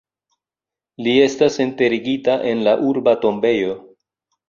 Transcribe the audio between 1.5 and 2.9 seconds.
enterigita en la